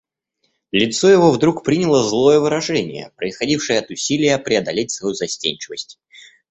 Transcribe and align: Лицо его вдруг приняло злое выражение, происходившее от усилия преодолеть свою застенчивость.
Лицо 0.71 1.09
его 1.11 1.29
вдруг 1.29 1.63
приняло 1.63 2.03
злое 2.03 2.39
выражение, 2.39 3.11
происходившее 3.17 3.77
от 3.77 3.91
усилия 3.91 4.39
преодолеть 4.39 4.89
свою 4.89 5.13
застенчивость. 5.13 5.99